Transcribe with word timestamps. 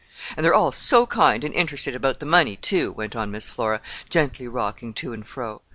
"And 0.35 0.43
they're 0.43 0.51
all 0.55 0.71
so 0.71 1.05
kind 1.05 1.43
and 1.43 1.53
interested 1.53 1.93
about 1.95 2.19
the 2.19 2.25
money, 2.25 2.55
too," 2.55 2.91
went 2.91 3.15
on 3.15 3.29
Miss 3.29 3.47
Flora, 3.47 3.81
gently 4.09 4.47
rocking 4.47 4.95
to 4.95 5.13
and 5.13 5.23
fro. 5.27 5.61